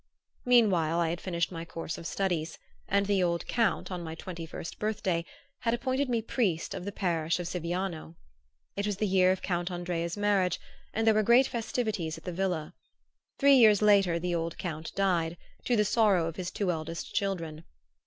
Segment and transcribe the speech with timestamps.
[0.45, 2.57] Meanwhile I had finished my course of studies,
[2.87, 5.25] and the old Count, on my twenty first birthday,
[5.59, 8.15] had appointed me priest of the parish of Siviano.
[8.75, 10.59] It was the year of Count Andrea's marriage
[10.91, 12.73] and there were great festivities at the villa.
[13.37, 17.63] Three years later the old Count died, to the sorrow of his two eldest children.